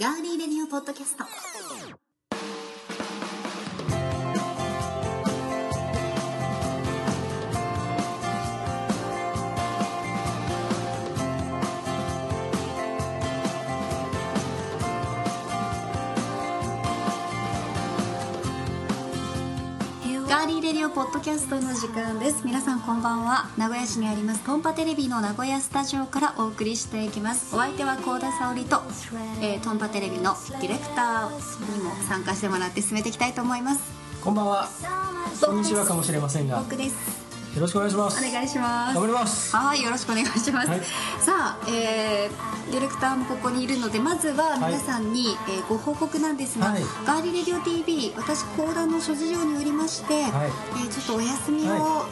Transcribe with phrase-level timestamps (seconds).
[0.00, 1.24] ガーリーレディオポッドキャスト。
[20.70, 22.46] レディオポッドキャストの時間です。
[22.46, 23.50] 皆さんこんばんは。
[23.58, 24.44] 名古屋市にあります。
[24.44, 27.56] トンパテレビの名古屋スタジオからお送りしていきます。
[27.56, 28.80] お相手は幸田沙織と、
[29.42, 33.82] えートンパテレビのディレクターにも参加してもらって進めていきたいと思います。
[34.22, 34.68] こんばんは。
[35.44, 37.30] こんにちはかもしれませんが、よ僕です。
[37.58, 38.24] ろしくお願いします。
[38.24, 38.94] お願いします。
[38.94, 39.56] 頑張ります。
[39.56, 40.68] はい、よろしくお願いします。
[40.68, 40.80] はい。
[41.18, 46.82] さあ、えー、ディレクターもここにいるので、まずは皆さんに、えーご報告なんですが、はい。
[47.06, 50.50] ガーリーレディオ TV、私、講談の諸事情によりまして、はい。
[50.84, 52.06] えーちょっとお休みをは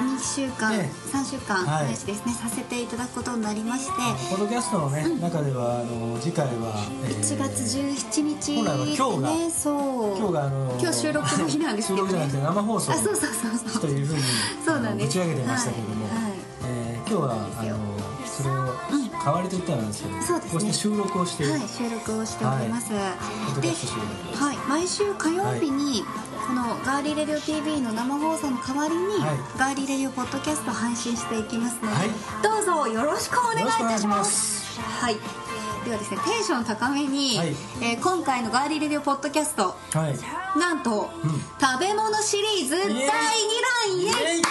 [0.00, 1.94] 2週間、ええ3週間、はい。
[1.94, 3.92] 私ですね、させていただくことになりまして、
[4.30, 10.18] ポッドキャストのね、中ではあの次回は、えー1月17日本来は今日がね、そう。
[10.18, 12.10] 今日があの今日収録の日なんですけどね。
[12.12, 13.80] 収録じゃなくて生放送あ、そうそうそうそう。
[13.82, 14.22] というふうに
[14.64, 15.20] そうなんです。
[15.20, 16.22] あの打ち上げてましたけども、はい。
[16.24, 16.25] は
[17.08, 17.78] 今日はあの
[18.26, 18.74] それを
[19.24, 20.50] 代わりと言ったらなんですけど、そうですね。
[20.50, 22.90] こうして収録をして、はい、収録をしております。
[22.90, 26.02] ではい、毎週火曜日に、
[26.46, 29.58] このガーリーレディオ TV の生放送の代わりに、はい。
[29.58, 32.08] ガーリーレディオポッドキャストを配信していきますので、はい。
[32.42, 34.74] どうぞよろしくお願いいたしまます。
[34.74, 34.80] す。
[34.80, 35.16] はい。
[35.84, 37.48] ではですね、テンション高めに、はい。
[37.82, 40.58] えー今回のガーリーレディオポッドキャスト、はい。
[40.58, 41.30] なんと、うん。
[41.60, 43.06] 食べ物シリーズ第2弾
[43.98, 44.42] イエイ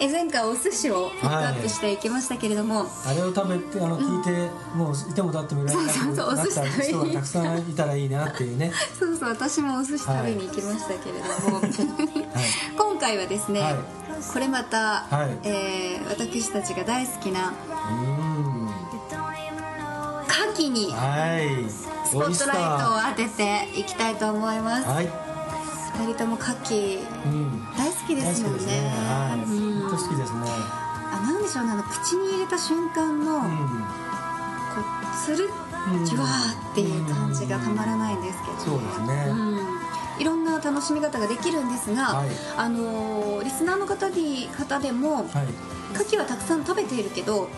[0.00, 6.88] え前回お寿司をピックアップしていきましたけれども、あれを食べてあの聞いて、もういても立ってもいられなくそうそうそうなったお寿司食べに。
[6.88, 8.72] 人がたくさんいたらいいなっていうね。
[8.98, 11.60] そうそう私もお寿司食べに行きましたけれども、
[12.78, 13.74] 今回はですね、はい。
[14.32, 15.48] これまた、はい。
[15.48, 18.68] えー私たちが大好きなうーん。
[20.28, 21.68] 牡蠣にはい。
[21.70, 23.28] スポットライトを当て
[23.74, 24.88] ていきたいと思います。
[24.88, 25.08] はい。
[25.98, 27.66] 2人とも牡蠣うん。
[27.76, 28.92] 大好きですもんね
[29.98, 30.40] 好きですね。
[31.10, 35.48] あなんでしょうねあの口に入れた瞬間の、うこうつる
[35.90, 39.58] うんじゅわーっていう感じがたまらないんですけど、そうですねうん
[40.20, 45.28] いろんな楽しみ方ができるんですが、はいあのーリスナーの方に方でも、ん。
[45.28, 45.46] はい。
[45.94, 47.48] 牡蠣はたくさん食べているけど、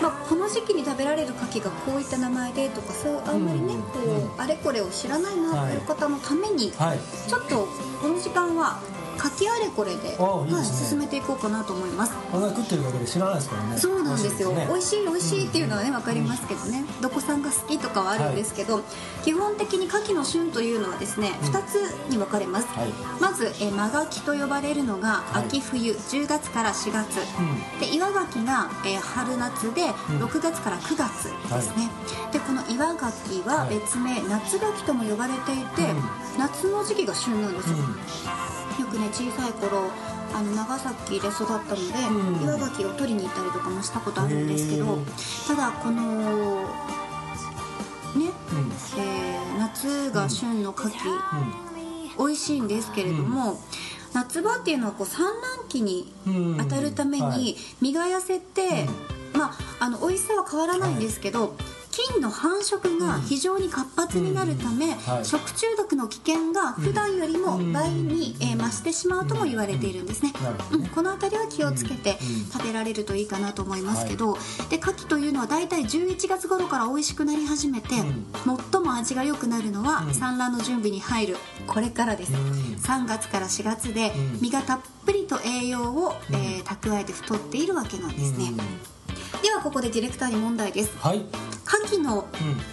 [0.00, 6.98] まあ、この時期に食べられる牡蠣がこういった名前でとかそうあんまりね、うんこううんあれこれを知らないなという方のために、はい。
[7.28, 7.66] ちょっと
[8.00, 8.78] この時間は
[9.14, 12.12] 牡蠣あれこれではい、進めていこうかなと思います。
[12.30, 13.78] こんな食ってるだけで知らないですからね。
[13.78, 14.50] そうなんですよ。
[14.50, 16.84] 美美味味しい美味しいっていうのはね分かりますけどね。
[17.00, 18.82] どこさんが好きとかはあるんですけど、
[19.24, 21.48] 基本的に牡蠣の旬というのはですねうん。
[21.50, 21.74] 2つ
[22.10, 22.88] に分かれます、はい。
[23.20, 25.46] まずえ真牡蠣と呼ばれるのがはい。
[25.46, 27.80] 秋冬10月から4月、うん。
[27.80, 30.24] で岩牡蠣が、えー春夏でうん。
[30.24, 31.90] 6月から9月ですね、
[32.32, 33.78] でこの岩牡蠣ははい。
[33.78, 36.02] 別名、夏牡蠣とも呼ばれていて、うん。
[36.38, 37.80] 夏の時期が旬なんですよ、う
[38.80, 39.90] よくね小さい頃
[40.32, 41.72] あの長崎で育ったので、
[42.10, 44.98] うん岩牡蠣を取りに行ったりとかもしたことあるんですけど
[45.46, 46.10] ただこのね、ん。
[48.18, 48.32] うん。
[48.98, 50.90] えー夏が旬の牡蠣、
[52.18, 53.58] 美味しいんですけれども、
[54.12, 56.56] 夏場っていうのはこう産卵期にうん。
[56.58, 58.86] 当たるためはいに身が痩せて、
[59.32, 61.54] まああの美味しさは変わらないんですけど、
[61.94, 70.32] 菌の繁殖が非常に活発になるため、食中毒の危険が普段よりも倍に、えー増してしまうとも言われているんですね。
[70.72, 70.86] うん。
[70.88, 72.50] この辺りは気をつけてうん。
[72.50, 74.34] 食べられるといいかなと思いますけど、
[74.70, 77.88] で牡蠣というのは大体11月頃から美味しくなり始めて、
[78.72, 80.14] 最も味が良くなるのはうん。
[80.14, 82.38] 産卵の準備に入るこれからです、うん。
[82.76, 84.40] 3月から4月でうん。
[84.40, 88.93] 身がたっぷりと栄養を、えー蓄えて太っているわけなんですね、うん
[89.42, 90.92] ではここでディレクターに問題です。
[90.98, 91.18] はい。
[91.88, 92.26] 牡蠣の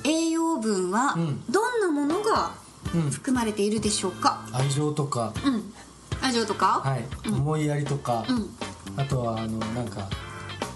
[0.04, 1.44] 栄養分はうん。
[1.50, 2.52] どんなものが
[2.94, 3.06] うん。
[3.06, 3.12] うん。
[3.12, 4.46] 含まれているでしょうか？
[4.54, 5.34] 愛情とか。
[5.46, 5.74] うん。
[6.22, 7.06] 愛情とか、はい。
[7.28, 7.34] うん。
[7.36, 8.26] 思いやりとか。
[8.28, 8.50] うん。
[8.98, 10.08] あとはあのなんか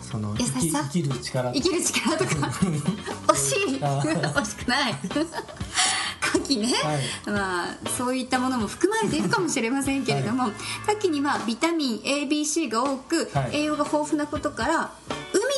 [0.01, 0.83] その生き優しさ？
[0.83, 1.51] 生きる力。
[1.53, 2.31] 生きる力とか？
[3.27, 3.83] 惜しい。
[3.83, 4.95] あ惜しくない。
[5.01, 6.99] 牡蠣ね、はい。
[7.27, 7.67] まあ
[7.97, 10.47] そういったものも含まれているかもしれませんけれども、
[10.87, 13.55] 牡蠣にはビタミン ABC が多く、はい。
[13.57, 14.91] 栄養が豊富なことから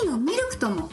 [0.03, 0.89] 海のミルクとも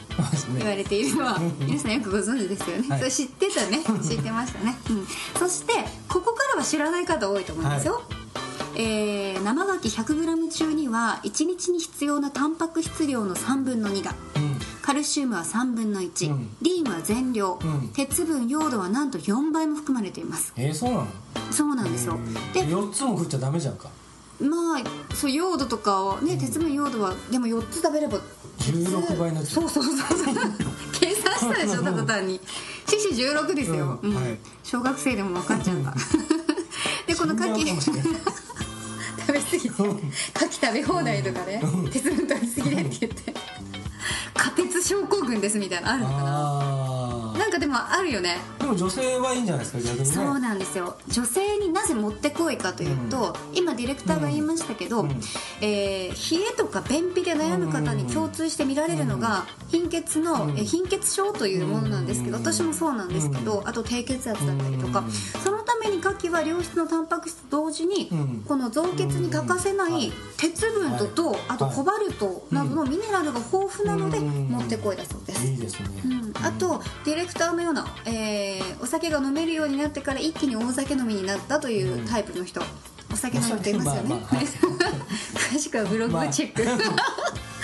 [0.57, 2.99] 言われているのは皆さんよくご存知ですよね、はい。
[2.99, 3.79] それ知ってたね。
[4.01, 5.07] 知ってましたね、うん、
[5.39, 5.73] そして
[6.07, 8.01] ここからは知らない方多いと思いますよ、
[8.75, 14.59] えー生牡蠣 100g 中には1日に必要なタンパク質量の3分の2がうん。
[14.81, 16.55] カルシウムは3分の1、うん。
[16.61, 17.89] リンは全量、うん。
[17.89, 20.53] 鉄分用土はなんと4倍も含まれています。
[20.55, 21.07] えー、そうなの？
[21.51, 22.17] そうなんですよ。
[22.53, 23.89] で4つも食っちゃダメじゃんか。
[24.39, 28.19] まあそう用土とかをね鉄分用土はでも4つ食べれば
[28.71, 30.35] 16倍のそうそうそうそう。
[30.99, 32.39] 計算ししたでしょただ単に。
[32.87, 34.11] 獅子16ですよ、うん。
[34.11, 34.15] うん。
[34.15, 34.37] はい。
[34.63, 35.93] 小学生でも分かっちゃった。
[37.07, 39.69] でこの牡蠣 食べ過ぎて。
[39.69, 41.61] 牡蠣食べ放題とかね。
[41.91, 43.33] 鉄分取りすぎでって言って
[44.45, 47.39] 過鉄症候群ですみたいなのあるのかな？
[47.39, 48.37] なんかでもあるよね。
[48.59, 50.05] でも女性はいいんじゃないですか逆にね。
[50.05, 50.97] そうなんですよ。
[51.07, 55.19] 女性になぜもってこいかというと、今ディレクターが言いましたけど、うん。
[55.61, 60.49] えー冷えとか便秘で悩む方に共通して見られるのが貧血の、うん。
[60.51, 62.43] えー貧血症というものなんですけど、うん。
[62.43, 65.11] 私もそうなんですけど、あと低血圧だったりとか、うん。
[65.11, 65.74] そのた
[66.05, 68.43] めに牡蠣は良質のタンパク質と同時に、うん。
[68.47, 71.39] この造血に欠かせない鉄分とと、はい。
[71.49, 74.47] あとコバルトなどのミネラルが豊富なので、うん。
[74.49, 75.45] もってこいだそうです。
[75.45, 82.61] いいですね、うん、あとディレクターのような、えーお酒が飲めるようになってから一気に大酒飲みになったというタイプの人、
[83.11, 84.15] お酒飲む人いますよね、
[85.51, 86.63] 詳しくはブログチェック、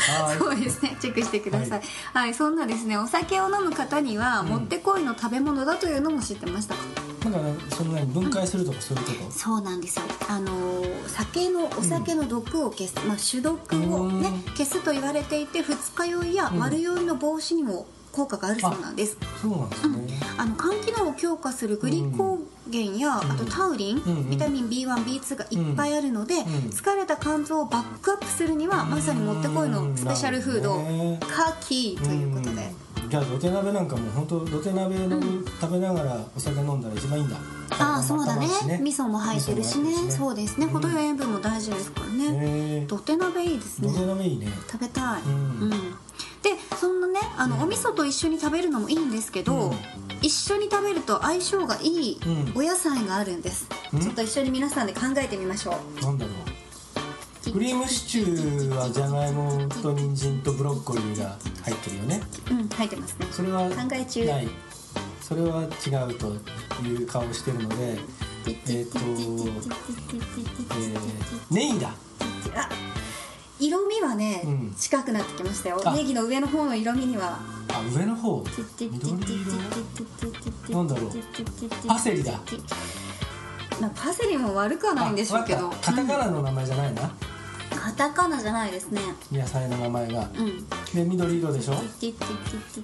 [0.02, 0.38] はい。
[0.38, 0.98] そうですね。
[1.00, 1.82] チェックしてください、
[2.14, 2.34] はい。
[2.34, 6.76] そんなですねお酒を飲む方には、もってこいの食べ物だというのも知ってました。
[6.76, 6.82] か
[7.24, 10.06] だからそんなに分解するとかそういうこと、そうなんですよ。
[10.28, 14.42] あのー酒のお酒の毒を消す、まあ、酒毒を、ねうん。
[14.56, 22.40] 消すと言われていて二日酔いや悪酔いの防止にも効果があるそうなんです、そうなんですね、あの肝機能を強化するグリコー
[22.70, 26.46] ゲンや、あとタウリン、うんビタミン B1B2 がいっぱいあるので、ん。
[26.46, 31.20] 疲れた肝臓をバックアップするには、まさにもってこいのスペシャルフード、うんなるほどね。
[31.22, 31.42] 牡
[31.98, 37.36] 蠣ということで、うんじゃあ土手鍋なんかも本当土手鍋飲む、食べながらお酒飲んだら一番いいんだ。
[37.78, 38.48] ああそうだね。
[38.82, 39.84] 味噌も入ってるしね。
[39.84, 43.90] 味噌も入ってるしそうですね、程よい塩分も大事ですからね、土手鍋いいですね。
[43.90, 44.48] 土手鍋いいね。
[44.72, 45.70] 食べたい、うん。
[45.70, 45.76] で
[46.80, 49.78] そんなねあの、お味噌と一緒に食べるのもいいんですけど、うん。
[50.22, 52.54] 一緒に食べると相性がいいうん。
[52.56, 54.00] お野菜があるんです、うん。
[54.00, 56.02] ちょっと一緒に皆さんで考えてみましょう。
[56.02, 56.36] なんだろう
[57.52, 62.22] クリームシチューはじゃがいもと人参とブロッコリーが入ってるよね。
[62.50, 63.28] うん入ってますね。
[63.32, 64.26] それは考え中。
[64.26, 64.48] ない。
[65.32, 66.28] それは違うと
[66.86, 68.00] いう顔してるので
[68.46, 68.88] えっ、と、えー、
[71.50, 71.94] ネギだ
[72.54, 72.70] あ
[73.58, 77.40] 色味はね、うん近くなってきましたよあネギの上の方の色味には
[77.70, 78.44] あ上の方
[78.78, 78.92] 緑
[80.68, 81.12] 色なんだろう
[81.88, 82.42] パセリだ
[83.80, 87.10] まあパセリも悪くはないんでしょうけどカタカナの名前じゃないな、
[87.82, 89.02] カタカナじゃないですね。
[89.32, 90.30] 野菜の名前が。
[90.38, 90.70] うん。
[90.94, 91.74] で緑色でしょ？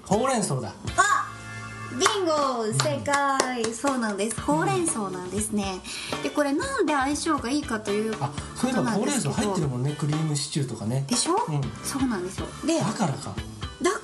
[0.05, 0.73] ほうれん草だ。
[0.97, 1.31] あ
[1.91, 3.73] ビンゴ正解。
[3.73, 4.41] そうなんです。
[4.41, 5.79] ほうれん草なんですね。
[6.23, 9.95] でこれなんで相性がいいかというこあそういえばほうれん草入ってるもんね。
[9.99, 11.05] クリームシチューとかね。
[11.07, 11.61] でしょ、うん。
[11.83, 12.47] そうなんですよ。
[12.65, 13.35] でだからか。
[13.81, 13.99] だか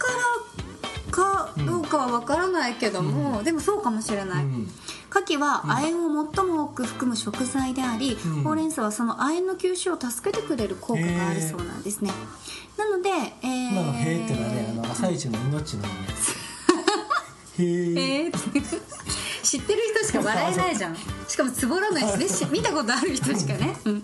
[1.07, 4.71] らかどうかは分からないけども、でもそうかもしれない、うん
[5.13, 8.43] 牡蠣は亜鉛を最も多く含む食材であり、うん。
[8.43, 12.11] ほうれん草はその亜鉛の吸収を助けてくれる効果があるそうなんですね。
[12.77, 13.09] なので、
[13.43, 15.89] えー、今の「へーってのはねあの朝一の命のね
[17.59, 18.31] へ
[19.43, 20.97] 知ってる人しか笑えないじゃん。
[21.27, 22.27] しかもつぼらないしね。
[22.27, 23.77] し見たことある人しかね。
[23.85, 24.03] うん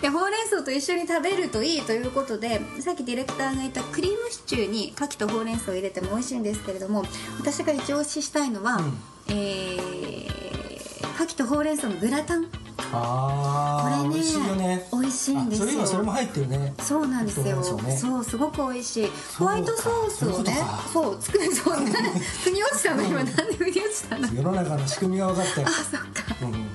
[0.00, 7.04] でほうれん草と一緒に食べるといいということでさっきディレクターが言ったクリームシチューに牡蠣とほうれん草を入れても美味しいんですけれども
[7.40, 8.92] 私が一押ししたいのは、うん。
[9.28, 12.44] えー、牡蠣とほうれん草のグラタン。
[12.44, 12.52] こ
[12.84, 14.88] れねああ美味しいよね。
[14.92, 15.66] 美味しいんですよ。
[15.66, 16.74] あそれ今それも入ってるね。
[16.78, 17.96] そうなんですよ、そうね。
[17.96, 19.08] そうすごく美味しい。
[19.36, 20.56] ホワイトソースをね
[20.90, 21.92] そう作るそうね。
[22.44, 23.16] 腑に落ちたの今。
[23.16, 24.28] なんで腑に落ちたの？
[24.32, 26.36] 世の中の仕組みが分かったよあそっか。
[26.42, 26.70] うんうん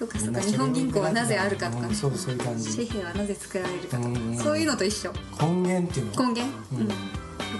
[0.00, 1.82] そうかそうか日本銀行はなぜあるかとか。
[1.82, 2.70] ねうんそうそういう感じ。
[2.70, 4.08] 紙幣はなぜ作られるかとか。
[4.08, 4.36] うん。
[4.38, 5.12] そういうのと一緒。
[5.38, 6.28] 根源っていうの？
[6.28, 6.58] 根源？
[6.72, 6.94] うん、よ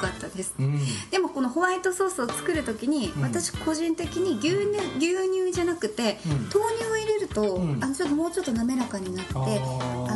[0.01, 0.55] かったです。
[0.59, 0.79] うん。
[1.11, 3.23] でもこのホワイトソースを作る時に、うん。
[3.23, 6.33] 私個人的に牛乳牛乳じゃなくて、うん。
[6.33, 7.85] 豆乳を入れると、うん。
[7.85, 9.41] あのちょっともうちょっと滑らかになってあ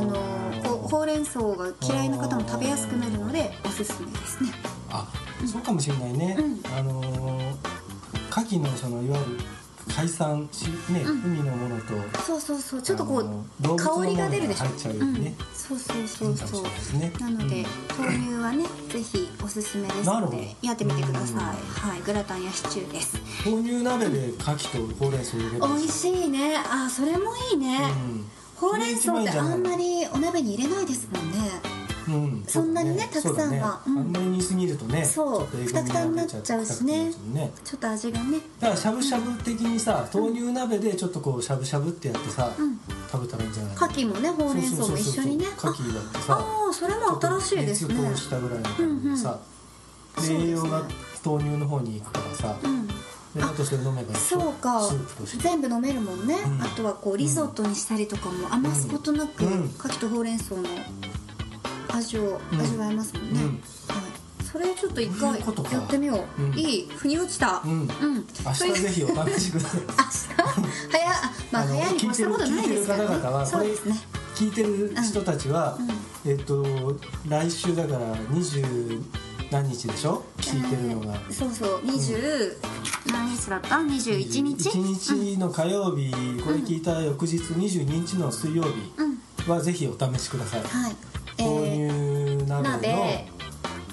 [0.01, 0.15] の
[0.65, 4.51] こうほうれん草が嫌いな方も食べやすくなるのでおすすめですね。
[4.91, 5.07] あ
[5.45, 6.61] そうかもしれないね、うん。
[6.79, 7.55] あのー
[8.37, 9.41] 牡蠣のそのいわゆる
[9.97, 11.23] 海産し、ねうん。
[11.23, 12.83] 海のものとそうそうそう。
[12.83, 14.65] ちょっとこう香りが出るでしょ？
[14.65, 14.71] ね。
[14.99, 16.63] うん、そうそうそいうそう。
[16.99, 17.13] ね。
[17.21, 17.65] なので、
[17.97, 21.41] 豆乳はねぜひおすすめですのでやってみてください、うん。
[21.43, 22.01] はい。
[22.03, 23.19] グラタンやシチューです。
[23.45, 26.57] 豆乳鍋で牡蠣とほうれん草を入れる美味しいね。
[26.57, 28.27] あそれもいいね、うん。
[28.57, 31.39] ほうれん草ってあんまりお鍋に入れないですもんね。
[31.79, 31.84] うん
[32.47, 33.81] そんなにねたくさんは。
[33.87, 35.47] あんまり煮すぎるとねそう。
[35.47, 37.11] くたくたになっちゃうしね。
[37.65, 38.39] ちょっと味がね。
[38.61, 42.79] だからしゃぶしゃぶ的にさ豆乳鍋でちょっとこうしゃぶしゃぶってやってさ、うん。
[43.11, 45.47] 食べたらいいんじゃない牡蠣もねほうれん草も一緒にね。
[45.57, 47.95] そうそうそうそう牡蠣だってさああそれも新しいですね。
[47.95, 49.39] 熱通したぐらいの感じでさ、
[50.29, 50.83] 栄養が
[51.25, 52.87] 豆乳の方に行くからさ、うん。
[52.87, 52.95] で
[53.43, 54.81] あとそれ飲めばいいそうか。
[55.39, 56.63] 全部飲めるもんね、うん。
[56.63, 59.65] あとはこうリゾットにしたりとかも余すことなく、うん。
[59.65, 60.63] 牡蠣とほうれん草の
[61.95, 62.61] 味をうん。
[62.61, 63.49] 味わえますもんね、うん。
[63.49, 63.59] はい。
[64.53, 65.41] それちょっと一回
[65.73, 66.59] やってみよう、うん。
[66.59, 67.61] いい腑に落ちた。
[67.65, 67.71] うん。
[67.73, 67.89] うん。
[68.45, 69.81] 明日ぜひお試しください。
[69.87, 69.95] 明日？
[70.93, 74.01] 早あまあ早いに越したことないですから聞いてる方々はねそうですね。
[74.37, 75.79] 聞いてる人たちは、
[76.27, 76.97] えっと
[77.29, 78.65] 来週だから二十
[79.51, 80.25] 何日でしょ？
[80.39, 81.81] 聞いてるのが、えーそうそう。
[81.87, 82.57] 20、
[83.13, 86.11] 何日だった？21日？1日の火曜日、
[86.43, 89.51] これ聞いた翌日22日の水曜日うん。
[89.53, 90.97] はぜひお試しください、はい。
[91.39, 91.64] え豆ー、乳
[92.63, 92.89] 鍋。
[92.89, 93.35] 鍋の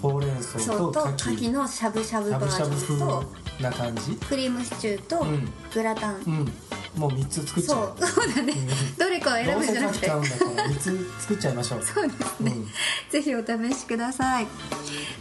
[0.01, 3.23] ほうれん草とと牡蠣牡蠣のしゃぶしゃぶバージョンと
[3.59, 5.47] 風な感じクリームシチューとうん。
[5.73, 6.51] グラタン、うん。
[6.99, 8.53] もう3つ作っちゃそううそうだね、
[8.97, 10.07] どれかを選どうせぶんじゃなくて。
[10.07, 11.83] 牡蠣買うんだから3つ作っちゃいましょう。
[11.83, 12.67] そうですね、うん。
[13.09, 14.47] ぜひお試しください。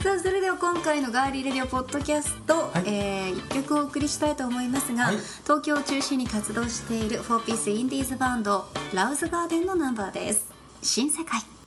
[0.02, 2.82] さあそれでは今回のガーリーレディオポッドキャスト、はい。
[2.86, 5.16] えー、1曲お送りしたいと思いますが、はい。
[5.44, 10.46] 東京を中心に活動している4ピースインディーズバンドラウズガーデンのナンバーです。
[10.82, 11.59] 新世界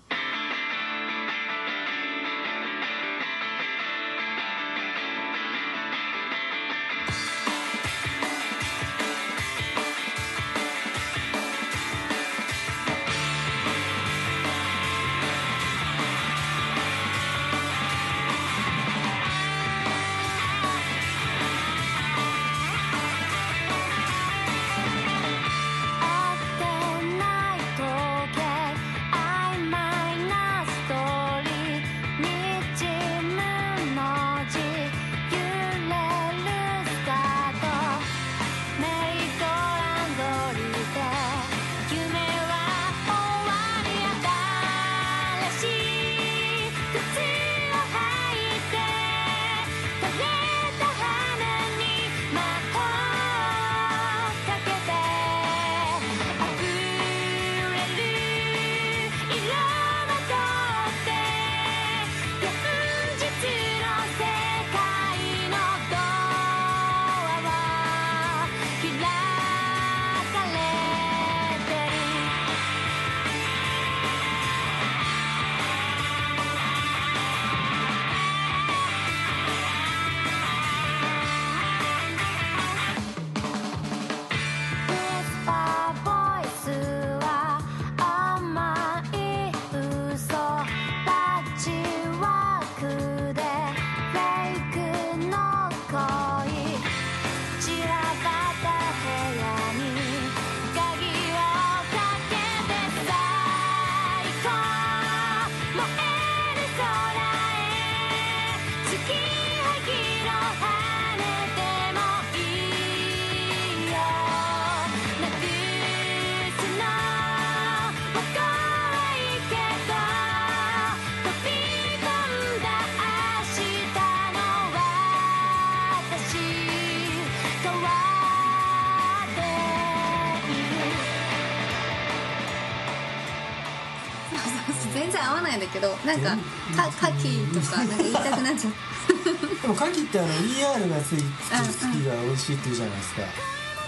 [135.23, 136.29] 合わないんだけどなんか
[136.75, 138.73] 「かカキ」とかなんか言いたくなっちゃう。
[139.61, 143.21] でも牡蠣ってあの ER がついつつうんきが美味しいって言うじゃないですか。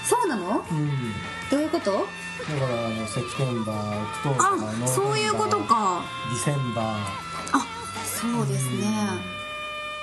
[0.06, 0.66] そうなの？
[0.70, 1.14] うん。
[1.50, 1.92] どういうこと？
[1.92, 1.98] だ
[2.68, 6.04] からあのセプテンバーオクトーバーノーベンバあーそういうことか。
[6.30, 6.98] ディセンバー。
[7.54, 7.66] あ
[8.06, 9.36] そうですね。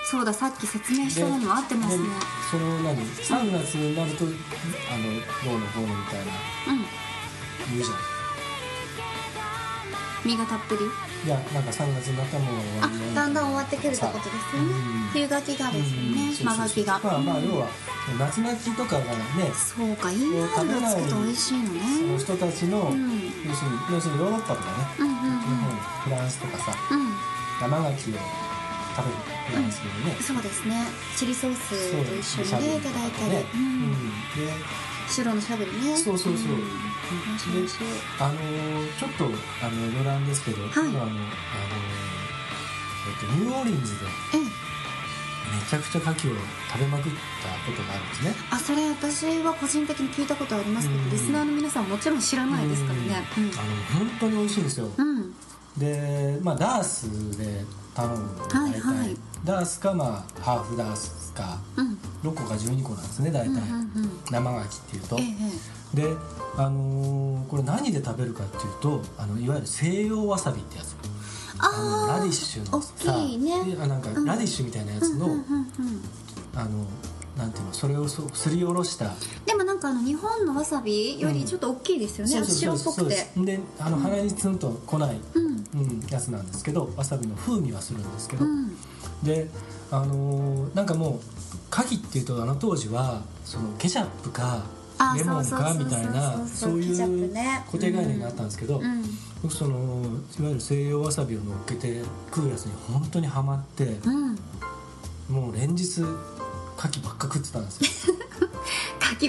[0.04, 2.04] そうださっき説明したのも合ってますね。
[2.04, 2.10] で
[2.50, 4.34] その何？3月になるとあの
[5.44, 6.32] どうのこうのみたいな。
[6.72, 6.84] うん。
[7.72, 7.96] 言うじゃん。
[10.24, 10.80] 身がたっぷり？
[11.24, 14.74] いやなんか3月になったらもう終わありねだんだん終わってくるってことですよね。
[14.74, 15.08] うん。
[15.12, 16.34] 冬ガキがですよね。
[16.42, 17.00] 間ガキが。
[17.02, 17.68] まあまあうん要は
[18.18, 19.14] 夏泣きとかがね
[19.54, 23.22] そうか ER がつくと美味しいのそのね人たちの、うん。
[23.46, 25.10] 要するに要するにヨーロッパとかね、日本
[26.02, 27.14] フランスとかさうん。
[27.60, 28.18] 生牡蠣を食べる
[29.46, 30.82] フランスにね、そうですね。
[31.16, 33.44] チリソースと一緒にねいただいたり、ね。
[33.54, 33.92] ううんん、
[34.34, 34.52] で
[35.12, 35.97] 白のしゃぶりね。
[35.97, 36.57] そうそうそう、ん。
[36.57, 37.78] 美味しい美味しい
[38.19, 40.71] あのーちょっとあの余談ですけど、い。
[40.71, 41.09] 今あのあのー
[43.04, 44.40] えっとニューオーリンズでええ。
[44.40, 46.37] めちゃくちゃ牡蠣を
[46.73, 48.35] 食べまくったことがあるんですね。
[48.50, 51.11] あそれ私は個人的に聞いたことありますけど、うん。
[51.11, 53.02] リスナーの皆さんもちろん知らないですからね。
[53.37, 53.45] うん。
[53.45, 53.47] あ
[53.99, 55.35] の本当に美味しいんですよ、うん、うん。
[55.76, 59.16] でまあダースで頼むの大体、はいはい。
[59.44, 61.99] ダースかまあハーフダースかうん。
[62.22, 63.64] 6個か12個なんですね大体、うんうんう
[64.06, 64.11] ん。
[64.30, 66.16] 生牡蠣っていうと、ええで
[66.56, 70.96] あのーこれ何で食べるかっていうとあのいわゆる西洋わさびってやつ。
[71.58, 73.76] あのラディッシュのさね。
[73.87, 74.25] なんかうん。
[74.25, 75.66] ラディッシュみたいなやつの、うんうんうんうん。
[76.54, 76.87] あの
[77.37, 79.12] なんていうのそれをそすりおろした。
[79.46, 83.16] でもなんかあの日本のわさびよりちょっと大きいですよね、そうそう白っぽくて。
[83.34, 85.20] そうであの鼻にツンと来ない。
[85.34, 85.51] うんうん、
[86.10, 88.76] やつなんですけどわさびの風味はするんですけど、うん。
[89.22, 89.48] で
[89.90, 91.14] あのーなんかもう
[91.72, 94.64] 牡蠣っていうとあの当時はそのケチャップか
[94.98, 97.32] あレモンかみたいなそういう
[97.66, 99.02] 固定概念があったんですけど、うん。
[99.42, 100.04] 僕その
[100.38, 102.02] いわゆる西洋わさびを乗っけて
[102.32, 104.38] 食うやつに本当にハマってうん。
[105.28, 106.08] もう連日牡
[106.76, 108.12] 蠣ばっか食ってたんですよ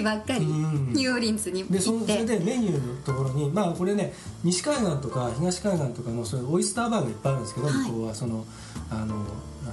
[0.00, 0.92] 蠣ばっかりうん。
[0.92, 2.12] ニューオーリンズにでそ行って。
[2.20, 7.76] のそれでメニューのところにまあこれね西海岸とか東海岸とかのそういうオイスターバーがいっぱいあるんですけど、はい。
[7.90, 8.44] 向こうはその
[8.90, 9.14] あの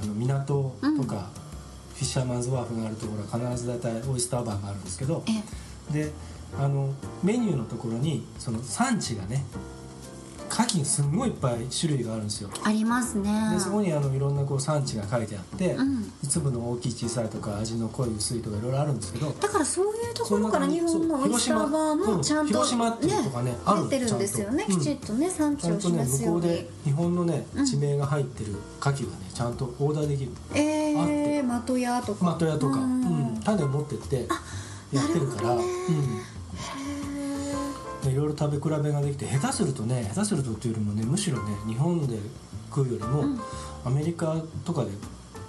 [0.01, 1.01] あの港とか、うん。
[1.01, 5.93] フィッシャーマンズワーフがあるところは必ず大体オイスターバーがあるんですけどえ。
[5.93, 6.11] で
[6.59, 9.45] あのメニューのところにその産地がね
[10.51, 12.50] 牡蠣すんごいいっぱい種類があるんですよ。
[12.63, 13.51] ありますね。
[13.53, 16.12] でそこにあのいろんなこう産地が書いてあって、うん。
[16.27, 30.31] 粒の大きい小さいとか味の濃い薄いとかいろいろあるんですけどだからそういうところから日本のオイスターバーもちゃんと広島っていうとこがねある出てるんですよねきちっとね産地を示すように向こうで日本のねうん地名が入ってる牡蠣がねちゃんとオーダーできる。
[30.53, 31.41] えあって。
[31.41, 32.38] ー、的屋とか。
[32.38, 33.34] 的屋とか、ううん。
[33.38, 34.27] ん、種を持ってって
[34.93, 35.55] やってるから。
[35.55, 35.63] ね。
[35.89, 36.17] うん。
[36.17, 36.24] で
[38.10, 42.17] いろいろ食べ比べができて下手するとね下手するとっていうよりもねむしろね日本で
[42.72, 43.39] 食うよりも、うん。
[43.84, 44.91] アメリカとかで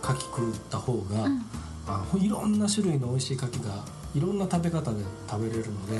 [0.02, 1.42] 牡蠣食った方が、うん。
[1.86, 5.98] あのいろんな種類の美味しい牡蠣がいろんな食べ方で食べれるので、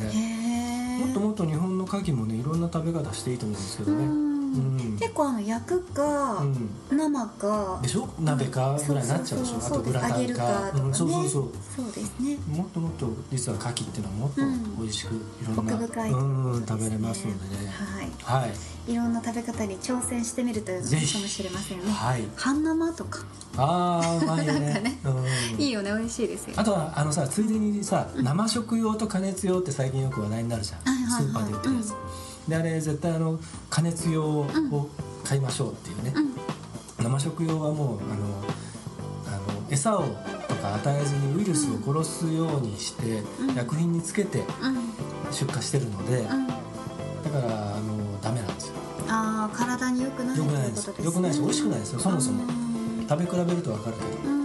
[1.05, 4.32] もっともっと日本の牡蠣もねいろんな食べ方していいと思うんですけどね。
[4.99, 6.71] 結構あの焼くか、うん。
[6.91, 7.81] 生か。
[7.83, 8.09] でしょ？
[8.21, 11.51] 鍋かぐらいになっちゃうでしょ、そうあとグラタ揚げるンかそうそうそう。
[11.77, 12.37] そうですね。
[12.49, 14.77] もっともっと実は牡蠣っていうのはもっとうん。
[14.79, 15.19] 美味しくい
[15.57, 15.77] ろんな、う
[16.61, 17.71] ん食べれますのでね。
[17.71, 18.43] はい。
[18.43, 18.53] はい。
[18.93, 21.91] いろんな食べ方に挑戦してみるというのもいいかもしれませんね。
[21.91, 22.25] はい。
[22.37, 23.21] 半生とか。
[23.57, 24.81] ああうまいよね。
[24.85, 24.99] ね。
[25.05, 25.61] うん。
[25.61, 25.93] いいよね。
[25.93, 31.95] 美味しいですよあとはあのさついでにさ生食用と加熱用って最近よく話題になるじゃん、スーパーで売ってるやつ、
[32.49, 33.39] であれ絶対あの
[33.71, 34.47] 加熱用を
[35.25, 36.21] 買いましょうっていうね、う
[37.03, 37.05] ん。
[37.05, 38.43] 生食用はもうあの
[39.27, 40.03] あの餌を
[40.49, 43.55] とか与えずにウイルスを殺すようにして、うん。
[43.55, 45.33] 薬品につけてうん。
[45.33, 46.47] 出荷してるので、うん。
[46.47, 48.75] だからあのダメなんですよ。
[49.09, 50.95] ああ体に良くない良くないですね。
[50.95, 51.05] です。
[51.05, 52.01] 良くないし美味しくないですよ。
[52.01, 52.45] そもそも。
[52.45, 53.07] うん。
[53.09, 54.42] 食べ比べると分かるけど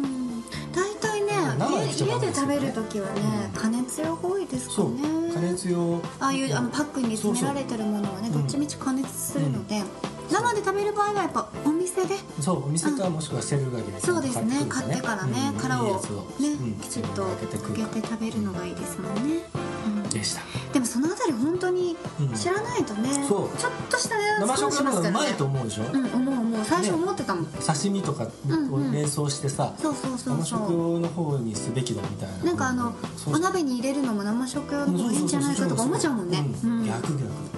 [1.57, 5.33] 家家で食べる時はね加熱用が多いですかね。
[5.33, 6.01] 加熱用。
[6.19, 9.83] ああいうあのパックに詰められてるものはねどっちみち加熱するので、
[10.29, 12.15] 生で食べる場合はやっぱお店で。
[12.41, 14.65] そうお店かもしくはセルガギでそうですね。
[14.69, 16.01] 買買ってからね、うん殻を
[16.39, 16.73] ね、うん。
[16.75, 19.43] きちっと開けて食べるのがいいですもんね、
[19.85, 20.09] うん。
[20.09, 20.41] でした。
[20.73, 23.49] でもそのあたり本当にうん知らないとね、ちょっ
[23.89, 28.23] とした値段生損し食用の方がうまいと思うでしょ、うん思う思う最初思ってたもん、刺身とか
[28.71, 30.77] を連想してさ、そうそうそう生食そう。
[30.77, 32.43] 用の方にすべきだみたいな。
[32.45, 36.45] なんかあのそうお鍋に入れるのも生食用の方がいいんじゃないかとか思っちゃうもんね。
[36.63, 36.71] うん。
[36.79, 36.85] うん。
[36.85, 37.01] 逆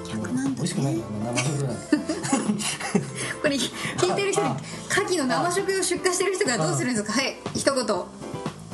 [0.06, 0.56] 逆逆なんだね。
[0.58, 1.68] 美味しくない生食用
[3.42, 4.58] これ聞いてる人にあ。
[4.90, 7.14] 牡蠣の生食用出荷してる人がどうするんですか？
[7.14, 7.86] はい一言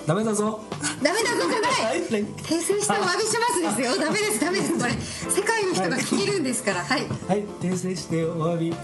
[0.08, 0.62] ダメだぞ。
[1.02, 2.02] ダメだぞじゃない。
[2.02, 3.98] 訂正してお詫びしますですよ。
[4.04, 4.78] ダメですダメです。
[4.78, 6.84] これ世界の人が聞けるんですから。
[6.84, 7.02] はい。
[7.28, 7.44] はい。
[7.60, 8.78] 訂正してお詫びし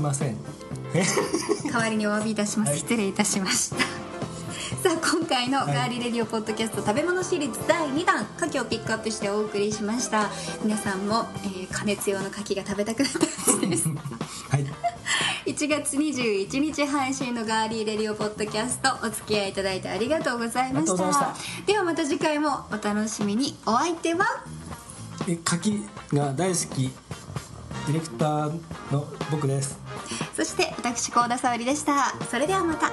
[0.00, 0.36] ません。
[1.72, 2.78] 代わりにお詫びいたします、はい。
[2.78, 3.76] 失礼いたしました。
[4.84, 10.30] さあ今回の「ガーリーレディオポッドキャスト食べ物シリーズ第2弾牡蠣をピックアップしてお送りしました。
[10.62, 13.18] 皆さんも、えー加熱用の牡蠣が食べたくなった
[13.50, 13.88] はずです。
[14.50, 14.73] はい
[15.54, 21.36] 1月21日配信のガーリーレディオポッドキャストお付き合いいただいてありがとうございました。
[21.64, 23.56] ではまた次回もお楽しみに。
[23.64, 24.26] お相手は？
[25.28, 29.78] え柿が大好きディレクターの僕です。
[30.34, 32.12] そして私高田沙織でした。
[32.28, 32.90] それではまた